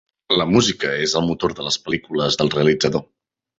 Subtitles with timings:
[0.41, 3.09] La música és el motor de les pel·lícules del realitzador.